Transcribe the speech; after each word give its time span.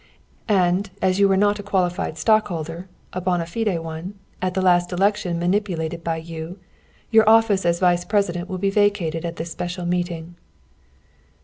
"And, 0.49 0.89
as 0.99 1.19
you 1.19 1.27
were 1.29 1.37
not 1.37 1.59
a 1.59 1.61
qualified 1.61 2.17
stockholder 2.17 2.89
(a 3.13 3.21
bona 3.21 3.45
fide 3.45 3.77
one) 3.81 4.15
at 4.41 4.55
the 4.55 4.61
last 4.63 4.91
election 4.91 5.37
manipulated 5.37 6.03
by 6.03 6.17
you, 6.17 6.57
your 7.11 7.29
office 7.29 7.67
as 7.67 7.79
vice 7.79 8.03
president 8.03 8.49
will 8.49 8.57
be 8.57 8.71
vacated 8.71 9.25
at 9.25 9.35
this 9.35 9.51
special 9.51 9.85
meeting." 9.85 10.37